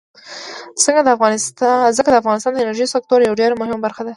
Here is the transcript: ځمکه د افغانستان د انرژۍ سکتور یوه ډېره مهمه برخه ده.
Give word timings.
ځمکه 1.95 2.17
د 2.17 2.17
افغانستان 2.19 2.51
د 2.53 2.57
انرژۍ 2.61 2.87
سکتور 2.95 3.19
یوه 3.21 3.39
ډېره 3.41 3.55
مهمه 3.61 3.79
برخه 3.85 4.01
ده. 4.05 4.09